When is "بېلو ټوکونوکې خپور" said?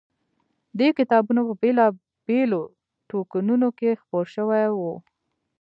2.27-4.25